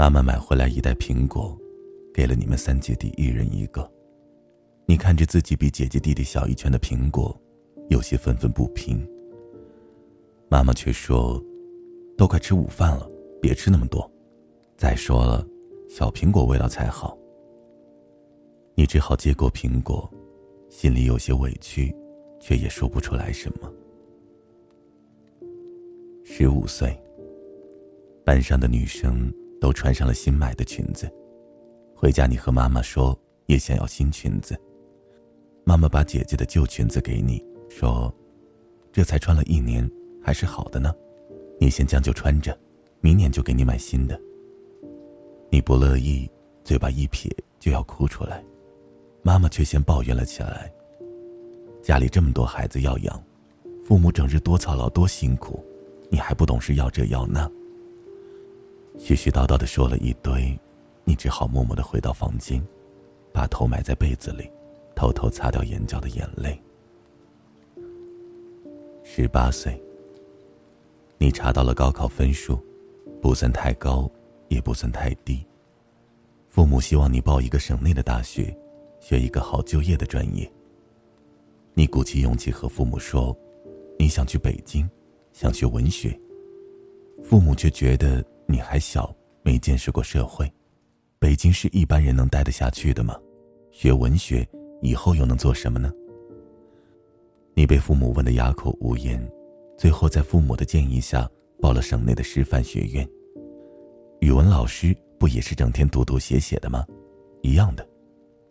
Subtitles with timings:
[0.00, 1.54] 妈妈买回来一袋苹果，
[2.14, 3.86] 给了你们三姐弟一人一个。
[4.86, 7.38] 你看着自己比姐姐弟弟小一圈的苹果，
[7.90, 9.06] 有些愤愤不平。
[10.48, 11.38] 妈妈却说
[12.16, 13.06] ：“都快吃午饭了，
[13.42, 14.10] 别吃那么多。
[14.74, 15.46] 再说了，
[15.86, 17.14] 小苹果味道才好。”
[18.74, 20.10] 你只好接过苹果，
[20.70, 21.94] 心里有些委屈，
[22.40, 23.70] 却也说不出来什么。
[26.24, 26.98] 十五岁，
[28.24, 31.08] 班上的女生都穿上了新买的裙子，
[31.94, 34.58] 回家你和妈妈说也想要新裙子。
[35.64, 38.12] 妈妈把姐姐的旧裙子给你，说
[38.90, 39.88] ：“这才穿了一年，
[40.24, 40.92] 还是好的呢，
[41.60, 42.58] 你先将就穿着，
[43.00, 44.18] 明年就给你买新的。”
[45.52, 46.28] 你不乐意，
[46.64, 48.42] 嘴巴一撇就要哭出来，
[49.22, 50.72] 妈妈却先抱怨了起来
[51.82, 53.22] ：“家里这么多孩子要养，
[53.84, 55.62] 父母整日多操劳多辛苦，
[56.08, 57.48] 你还不懂事要这要那。”
[58.98, 60.58] 絮絮叨叨的说了一堆，
[61.04, 62.62] 你只好默默的回到房间，
[63.32, 64.50] 把头埋在被子里。
[64.92, 66.60] 偷偷擦掉眼角的眼泪。
[69.02, 69.82] 十八岁，
[71.16, 72.62] 你查到了高考分数，
[73.22, 74.10] 不算太高，
[74.48, 75.42] 也不算太低。
[76.50, 78.54] 父母希望你报一个省内的大学，
[79.00, 80.52] 学一个好就业的专业。
[81.72, 83.34] 你鼓起勇气和父母说，
[83.98, 84.86] 你想去北京，
[85.32, 86.14] 想学文学。
[87.22, 90.52] 父母却觉得你还小，没见识过社会，
[91.20, 93.16] 北京是一般人能待得下去的吗？
[93.70, 94.46] 学文学。
[94.82, 95.92] 以后又能做什么呢？
[97.52, 99.22] 你被父母问得哑口无言，
[99.76, 103.06] 最后在父母的建议下报了省内的师范学院。
[104.20, 106.86] 语文老师不也是整天读读写写的吗？
[107.42, 107.86] 一样的，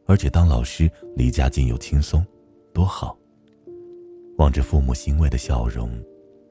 [0.06, 2.24] 而且当老师离家近又轻松，
[2.72, 3.18] 多好。
[4.38, 5.90] 望着父母欣慰的笑容，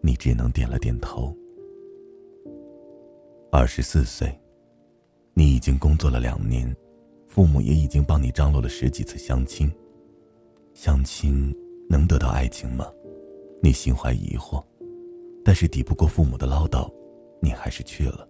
[0.03, 1.33] 你只能点了点头。
[3.51, 4.39] 二十四岁，
[5.33, 6.75] 你已经工作了两年。
[7.27, 9.73] 父母也已经帮你张罗了十几次相亲，
[10.75, 11.55] 相亲
[11.89, 12.87] 能得到爱情吗？
[13.63, 14.63] 你心怀疑惑，
[15.43, 16.91] 但是抵不过父母的唠叨，
[17.41, 18.29] 你还是去了。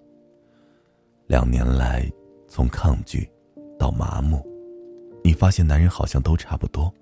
[1.27, 2.09] 两年来，
[2.47, 3.29] 从抗拒
[3.77, 4.41] 到麻木，
[5.25, 6.93] 你发现男人好像都差不多，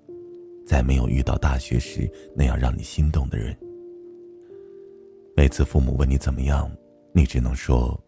[0.65, 3.55] 再没有遇到大学时那样让你心动的人。
[5.35, 6.71] 每次父母问你怎么样，
[7.13, 7.99] 你只能说，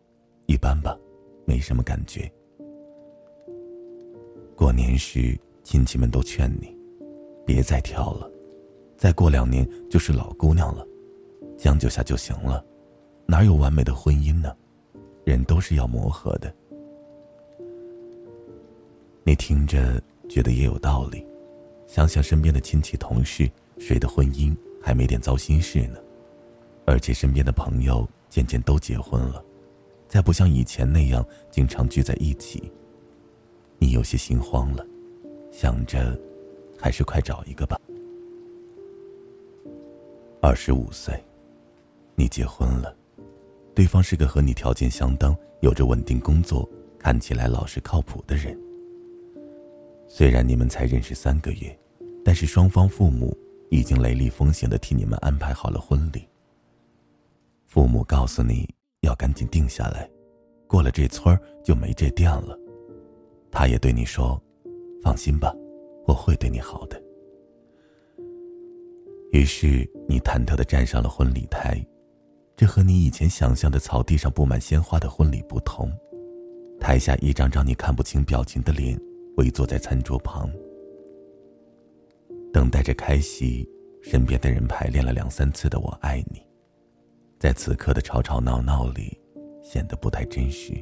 [0.49, 0.97] 一般吧，
[1.45, 2.27] 没什么感觉。
[4.55, 6.75] 过年时，亲戚们都劝你，
[7.45, 8.27] 别再挑了，
[8.97, 10.83] 再过两年就是老姑娘了，
[11.55, 12.65] 将就下就行了，
[13.27, 14.51] 哪有完美的婚姻呢？
[15.23, 16.51] 人都是要磨合的。
[19.23, 21.23] 你听着觉得也有道理，
[21.85, 25.99] 想想身边的亲戚同事，谁的婚姻还没点糟心事呢？
[26.87, 29.45] 而且身边的朋友渐渐都结婚了，
[30.09, 32.69] 再不像以前那样经常聚在一起。
[33.77, 34.85] 你有些心慌了，
[35.51, 36.19] 想着，
[36.77, 37.79] 还是快找一个吧。
[40.41, 41.23] 二十五岁，
[42.15, 42.93] 你结婚了，
[43.75, 48.57] 对方是个和你条件相当、有着稳定工作、看起来老实靠谱的人。
[50.07, 51.79] 虽然你们才认识三个月，
[52.25, 53.37] 但是双方父母
[53.69, 56.27] 已经雷厉风行的替你们安排好了婚礼。
[57.67, 58.67] 父母告诉你
[59.01, 60.09] 要赶紧定下来，
[60.67, 62.57] 过了这村就没这店了。
[63.51, 64.41] 他也对你说
[65.01, 65.53] ：“放心吧，
[66.05, 67.01] 我会对你好的。”
[69.31, 71.85] 于是你忐忑的站上了婚礼台，
[72.55, 75.91] 这和你以前想象的草地上布满鲜花的婚礼不同。
[76.79, 78.99] 台下一张张你看不清表情的脸
[79.37, 80.49] 围坐在餐桌旁，
[82.51, 83.67] 等待着开席。
[84.01, 86.41] 身边的人排练了两三次的“我爱你”，
[87.39, 89.17] 在此刻的吵吵闹闹里，
[89.63, 90.73] 显得不太真实。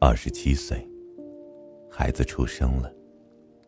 [0.00, 0.88] 二十七岁，
[1.90, 2.90] 孩子出生了，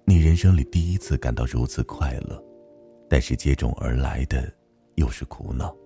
[0.06, 2.42] 你人生里第一次感到如此快乐，
[3.10, 4.50] 但是接踵而来的
[4.94, 5.76] 又是苦恼。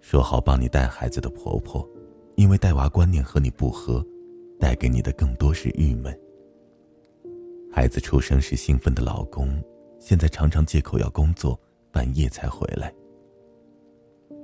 [0.00, 1.88] 说好帮你带孩子的婆婆，
[2.34, 4.04] 因为带娃观念和你不合，
[4.58, 6.12] 带给你的更多是郁闷。
[7.72, 9.62] 孩子出生时兴奋的老公，
[10.00, 11.56] 现在常常借口要工作，
[11.92, 12.92] 半夜才回来。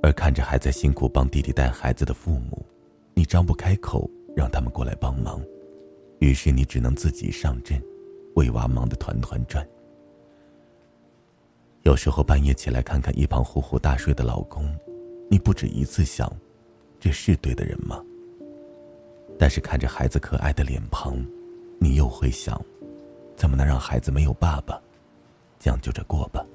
[0.01, 2.65] 而看着还在辛苦帮弟弟带孩子的父母，
[3.13, 4.09] 你张不开口。
[4.35, 5.41] 让他们过来帮忙，
[6.19, 7.81] 于是你只能自己上阵，
[8.35, 9.67] 为娃忙得团团转。
[11.81, 14.77] 有时候半夜起来看看一旁呼呼大睡的老公，
[15.27, 16.31] 你不止一次想，
[16.99, 17.99] 这是对的人吗？
[19.39, 21.17] 但是看着孩子可爱的脸庞，
[21.79, 22.63] 你又会想，
[23.35, 24.79] 怎么能让孩子没有爸爸？
[25.57, 26.45] 将就着过吧。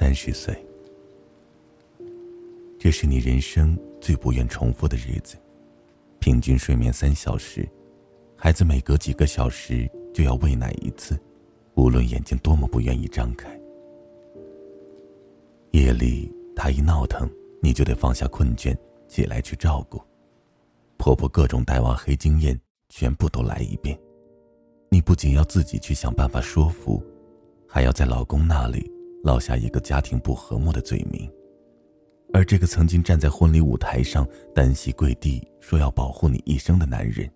[0.00, 0.56] 三十岁，
[2.78, 5.36] 这是你人生最不愿重复的日子。
[6.20, 7.68] 平均睡眠三小时，
[8.34, 11.20] 孩子每隔几个小时就要喂奶一次，
[11.74, 13.46] 无论眼睛多么不愿意张开。
[15.72, 17.30] 夜里他一闹腾，
[17.60, 18.74] 你就得放下困倦
[19.06, 20.00] 起来去照顾。
[20.96, 22.58] 婆婆各种带娃黑经验
[22.88, 24.00] 全部都来一遍，
[24.88, 27.04] 你不仅要自己去想办法说服，
[27.68, 28.90] 还要在老公那里。
[29.22, 31.30] 落下一个家庭不和睦的罪名，
[32.32, 37.30] 而这个曾经站在婚礼舞台上单膝跪地说要保护你一生的男人，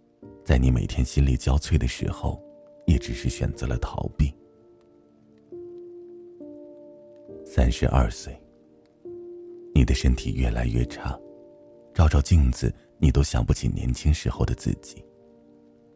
[0.44, 2.42] 在你每天心力交瘁的时候，
[2.86, 4.32] 也只是选择了逃避。
[7.44, 8.34] 三十二岁，
[9.74, 11.18] 你的身体越来越差，
[11.92, 15.04] 照照镜子，你都想不起年轻时候的自己，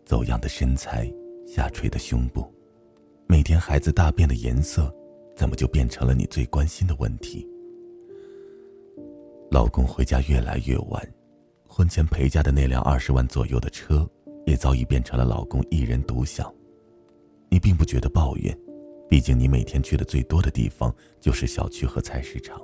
[0.04, 1.10] 走样的身材，
[1.46, 2.46] 下垂的胸部，
[3.26, 4.94] 每天孩子大便的颜色。
[5.38, 7.46] 怎么就变成了你最关心的问题？
[9.52, 11.14] 老公回家越来越晚，
[11.64, 14.04] 婚前陪嫁的那辆二十万左右的车，
[14.46, 16.52] 也早已变成了老公一人独享。
[17.48, 18.58] 你并不觉得抱怨，
[19.08, 22.60] 毕竟你每天去的最多的地方就是小区和菜市场。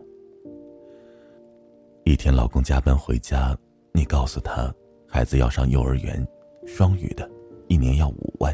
[2.03, 3.57] 一天，老公加班回家，
[3.93, 4.75] 你告诉他，
[5.07, 6.27] 孩子要上幼儿园，
[6.67, 7.31] 双语的，
[7.69, 8.53] 一年要五万。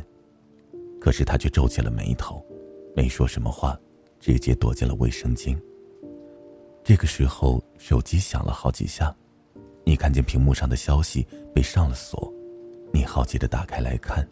[1.00, 2.44] 可是他却皱起了眉头，
[2.94, 3.80] 没说什么话。
[4.20, 5.60] 直接躲进了卫生间。
[6.84, 9.14] 这个时候，手机响了好几下，
[9.84, 12.32] 你看见屏幕上的消息被上了锁，
[12.92, 14.26] 你好奇的打开来看，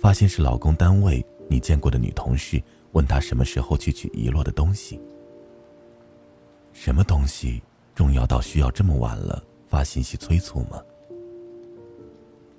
[0.00, 2.62] 发现是老公单位你见过的女同事
[2.92, 5.00] 问他什么时候去取遗落的东西。
[6.72, 7.62] 什么东西
[7.94, 10.80] 重要到需要这么晚了发信息催促吗？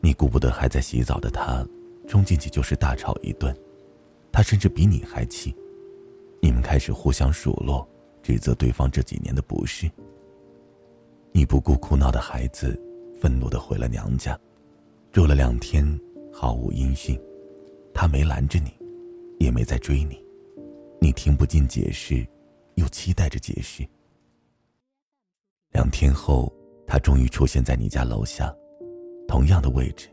[0.01, 1.65] 你顾不得还在洗澡的他，
[2.07, 3.55] 冲进去就是大吵一顿，
[4.31, 5.55] 他甚至比你还气。
[6.41, 7.87] 你们开始互相数落，
[8.23, 9.89] 指责对方这几年的不是。
[11.31, 12.79] 你不顾哭闹的孩子，
[13.19, 14.39] 愤怒的回了娘家，
[15.11, 15.85] 住了两天，
[16.33, 17.19] 毫无音讯。
[17.93, 18.71] 他没拦着你，
[19.39, 20.23] 也没再追你，
[21.01, 22.25] 你听不进解释，
[22.75, 23.85] 又期待着解释。
[25.71, 26.51] 两天后，
[26.87, 28.53] 他终于出现在你家楼下，
[29.27, 30.07] 同样的位置，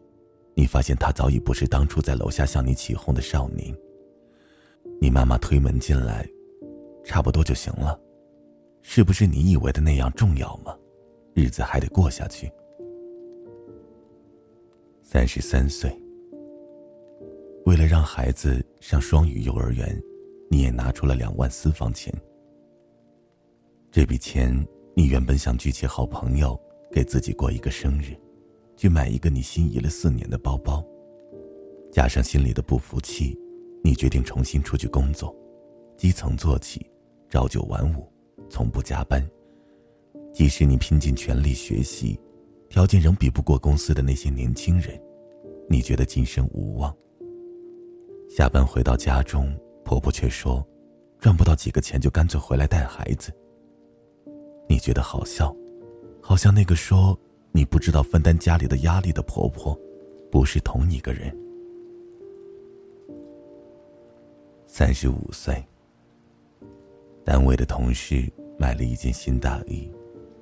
[0.55, 3.75] 你发现他早已不是当初在楼下向你起哄的少年。
[5.01, 6.29] 你妈妈推门进来，
[7.05, 7.99] 差不多就行了，
[8.83, 10.77] 是不是你以为的那样重要吗？
[11.35, 12.51] 日子还得过下去。
[15.03, 15.91] 三十三岁，
[17.67, 20.03] 为了让孩子上双语幼儿园，
[20.51, 22.13] 你也拿出了两万私房钱。
[23.93, 26.59] 这笔钱，你原本想聚齐好朋友，
[26.91, 28.17] 给自己过一个生日，
[28.77, 30.85] 去买一个你心仪了四年的包包，
[31.93, 33.39] 加上心里的不服气。
[33.87, 35.33] 你决定重新出去工作，
[35.97, 36.85] 基层做起，
[37.31, 38.05] 朝九晚五，
[38.51, 39.25] 从不加班。
[40.35, 42.19] 即使你拼尽全力学习，
[42.69, 45.01] 条件仍比不过公司的那些年轻人，
[45.71, 46.93] 你觉得今生无望。
[48.29, 50.67] 下班回到家中，婆婆却说，
[51.21, 53.33] 赚不到几个钱就干脆回来带孩子。
[54.69, 55.55] 你觉得好笑，
[56.21, 57.17] 好像那个说
[57.53, 59.79] 你不知道分担家里的压力的婆婆，
[60.29, 61.33] 不是同一个人。
[64.79, 65.65] 三十五岁，
[67.25, 69.91] 单位的同事买了一件新大衣，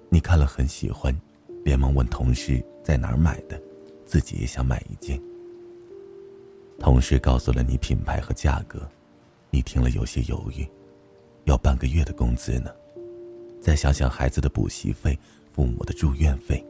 [0.09, 1.17] 你看了很喜欢，
[1.65, 3.63] 连忙问同事在哪儿买的，
[4.05, 5.23] 自己也想买一件。
[6.81, 8.81] 同事告诉了你品牌和价格，
[9.51, 10.69] 你听了有些犹豫，
[11.45, 12.75] 要半个月的工资呢，
[13.61, 15.17] 再想想孩子的补习费、
[15.53, 16.61] 父母的住院费。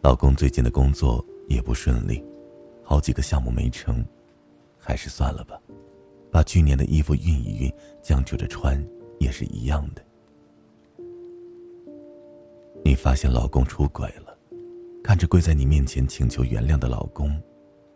[0.00, 2.24] 老公最近的工作也不顺利，
[2.82, 4.02] 好几个项目没成。
[4.80, 5.60] 还是算了吧，
[6.32, 8.82] 把去年的衣服熨一熨，将就着穿
[9.18, 10.04] 也是一样的。
[12.82, 14.36] 你发现老公出轨了，
[15.04, 17.40] 看着跪在你面前请求原谅的老公，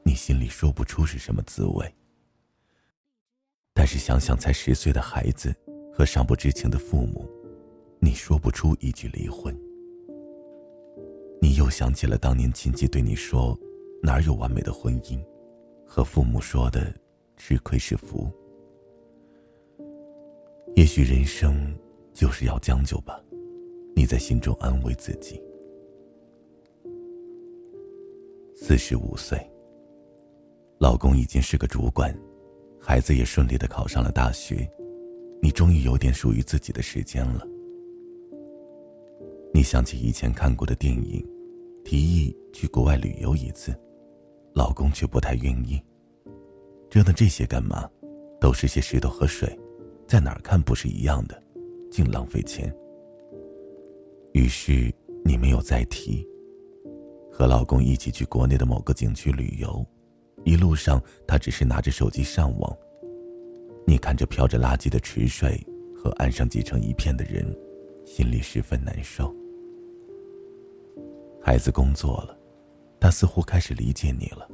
[0.05, 1.93] 你心里说不出是什么滋味。
[3.73, 5.53] 但是想想才十岁的孩子
[5.93, 7.29] 和尚不知情的父母，
[7.99, 9.59] 你说不出一句离婚。
[11.41, 13.59] 你又想起了当年亲戚对你说
[14.03, 15.19] ：“哪有完美的婚姻？”
[15.87, 16.93] 和父母说的
[17.37, 18.31] “吃亏是福”，
[20.76, 21.73] 也许人生
[22.12, 23.21] 就是要将就吧。
[23.97, 25.41] 你在心中安慰自己。
[28.57, 29.38] 四十五岁，
[30.79, 32.12] 老公已经是个主管，
[32.81, 34.69] 孩子也顺利的考上了大学，
[35.41, 37.47] 你终于有点属于自己的时间了。
[39.53, 41.25] 你想起以前看过的电影，
[41.85, 43.73] 提议去国外旅游一次。
[44.55, 45.83] 老公却不太愿意。
[46.89, 47.89] 折腾这些干嘛？
[48.41, 49.59] 都是些石头和水，
[50.07, 51.43] 在哪儿看不是一样的，
[51.91, 52.73] 净浪费钱。
[54.33, 54.95] 于是
[55.25, 56.27] 你没有再提。
[57.33, 59.85] 和老公一起去国内的某个景区旅游，
[60.45, 62.77] 一路上他只是拿着手机上网。
[63.87, 65.61] 你看着飘着垃圾的池水
[65.97, 67.45] 和岸上挤成一片的人，
[68.05, 69.35] 心里十分难受。
[71.43, 72.39] 孩子工作了，
[73.05, 74.49] 他似乎开始理解你了，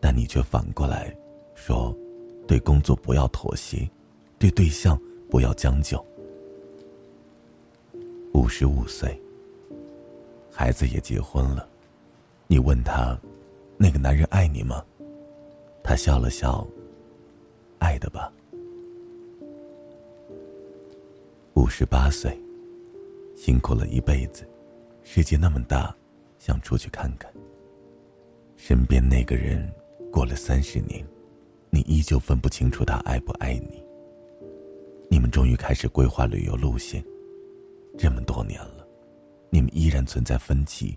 [0.00, 1.12] 但你却反过来
[1.56, 1.92] 说
[2.46, 3.90] ：“对工作不要妥协，
[4.38, 4.96] 对对象
[5.28, 5.98] 不要将就。”
[8.32, 9.20] 五十五岁，
[10.48, 11.68] 孩子也结婚了。
[12.46, 13.18] 你问他，
[13.76, 14.84] 那个男人爱你吗？
[15.82, 16.64] 他笑了笑，
[17.80, 18.32] 爱的吧。
[21.54, 22.40] 五十八岁，
[23.34, 24.48] 辛苦了一辈子，
[25.02, 25.92] 世界那么大，
[26.38, 27.28] 想出去看看。
[28.56, 29.70] 身边那个人
[30.12, 31.04] 过了三十年，
[31.70, 33.84] 你依旧分不清楚他爱不爱你。
[35.08, 37.04] 你们终于开始规划旅游路线，
[37.96, 38.86] 这么多年了，
[39.50, 40.96] 你们依然存在分歧。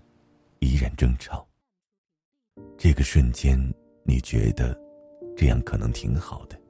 [0.62, 1.48] 依然争吵。
[2.76, 3.58] 这个瞬间，
[4.04, 4.78] 你觉得
[5.34, 6.60] 这样可能挺好的。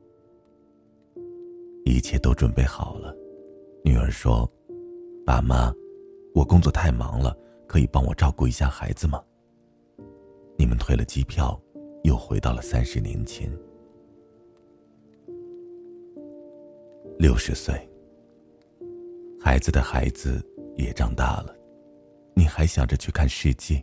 [1.85, 3.13] 一切都准备好了，
[3.85, 4.49] 女儿说
[5.27, 5.75] ：“爸妈，
[6.37, 9.21] 我工作太忙了，可以帮我照顾一下孩子吗？”
[10.61, 11.59] 你们退了机票，
[12.03, 13.51] 又回到了三十年前。
[17.19, 17.75] 六十岁，
[19.41, 21.57] 孩子的孩子也长大了。
[22.35, 23.83] 你还想着去看世界，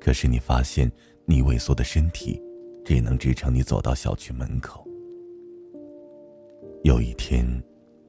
[0.00, 0.88] 可是你发现
[1.24, 2.40] 你萎缩的身体
[2.84, 4.86] 只能支撑你走到小区门口。
[6.84, 7.44] 有一天，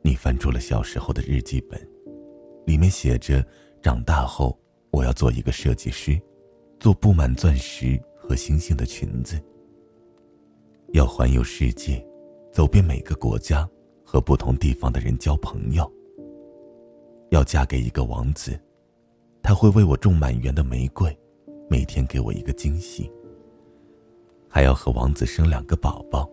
[0.03, 1.81] 你翻出了小时候的日记本，
[2.67, 3.43] 里面写着
[3.81, 4.55] ：“长大后
[4.91, 6.21] 我要做一个设计师，
[6.79, 9.39] 做布满钻石和星星的裙子。
[10.93, 12.05] 要环游世界，
[12.51, 13.67] 走遍每个国家，
[14.03, 15.91] 和不同地方的人交朋友。
[17.31, 18.59] 要嫁给一个王子。”
[19.43, 21.17] 他会为我种满园的玫瑰，
[21.69, 23.09] 每天给我一个惊喜。
[24.49, 26.29] 还要和王子生两个宝宝，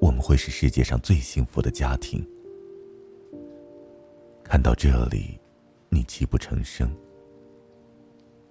[0.00, 2.26] 我们会是世界上最幸福的家庭。
[4.42, 5.38] 看到这里，
[5.90, 6.92] 你泣不成声。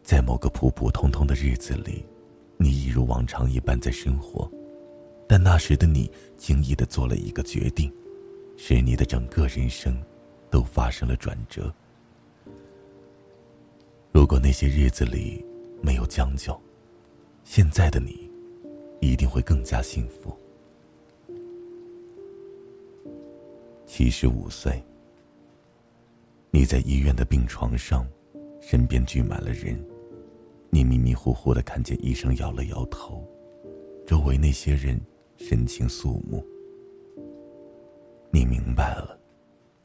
[0.09, 2.03] 在某个普普通通的日子里，
[2.57, 4.49] 你一如往常一般在生活，
[5.27, 7.93] 但那时的你轻易的做了一个决定，
[8.57, 9.95] 使你的整个人生
[10.49, 11.71] 都发生了转折。
[14.11, 15.45] 如果那些日子里
[15.79, 16.59] 没有将就，
[17.43, 18.31] 现在的你
[19.01, 20.35] 一定会更加幸福。
[23.85, 24.83] 七十五岁，
[26.49, 28.07] 你在医院的病床上，
[28.59, 29.79] 身边聚满了人，
[30.71, 33.27] 你迷迷糊糊的看见医生摇了摇头，
[34.05, 34.99] 周围那些人
[35.37, 36.45] 神情肃穆。
[38.31, 39.19] 你明白了，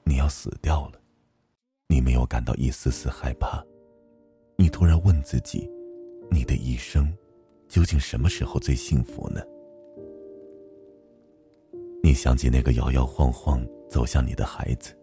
[0.05, 1.01] 你要死掉了，
[1.89, 3.65] 你没有感到一丝丝害怕。
[4.57, 5.69] 你突然问自己
[6.31, 7.13] ：“你的一生，
[7.69, 9.41] 究竟什么时候最幸福呢？”
[12.03, 14.95] 你想起那个摇摇晃晃走向你的孩子，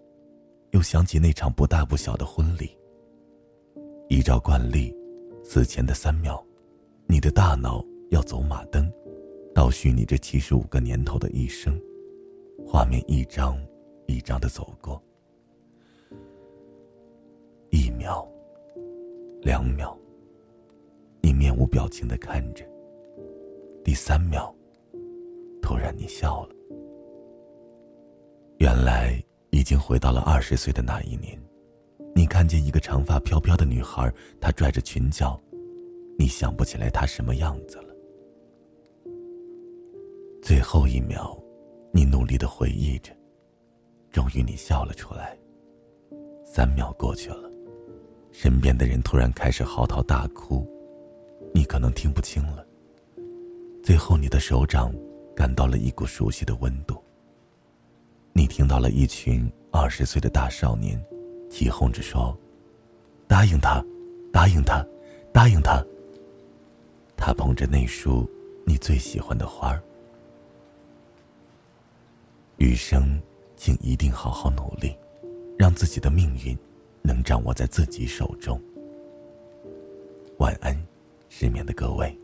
[0.70, 2.78] 又想起那场不大不小的婚礼。
[4.08, 4.96] 依照惯例，
[5.54, 6.42] 死前的三秒，
[7.08, 8.90] 你的大脑要走马灯，
[9.54, 11.78] 倒叙你这七十五个年头的一生，
[12.66, 13.62] 画面一张
[14.08, 15.04] 一张的走过，
[17.70, 18.26] 一秒。
[19.42, 19.94] 两秒，
[21.20, 22.66] 你面无表情的看着。
[23.84, 24.56] 第三秒，
[25.62, 26.56] 突然你笑了。
[28.60, 31.38] 原来已经回到了二十岁的那一年，
[32.22, 35.42] 你看见一个长发飘飘的女孩，她拽着裙角，
[36.20, 37.96] 你想不起来她什么样子了。
[40.40, 41.36] 最后一秒，
[41.92, 43.12] 你努力的回忆着，
[44.12, 45.36] 终于你笑了出来。
[46.46, 47.50] 三秒过去了。
[48.32, 50.64] 身边的人突然开始嚎啕大哭，
[51.56, 52.64] 你可能听不清了。
[53.84, 54.94] 最后，你的手掌
[55.36, 57.04] 感到了一股熟悉的温度。
[58.32, 61.04] 你听到了一群二十岁的大少年，
[61.52, 62.36] 起哄着说
[63.28, 63.84] ：“答应他，
[64.32, 64.84] 答应他，
[65.34, 65.86] 答应他。”
[67.18, 68.28] 他捧着那束
[68.66, 69.84] 你最喜欢的花儿。
[72.58, 73.22] 余生，
[73.58, 74.96] 请一定好好努力，
[75.60, 76.58] 让自己的命运。
[77.04, 78.62] 能掌握在自己手中。
[80.38, 80.80] 晚安，
[81.30, 82.16] 失眠的各位。